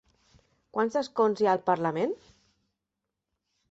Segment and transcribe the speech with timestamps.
[0.77, 2.19] Quants escons hi ha al parlament?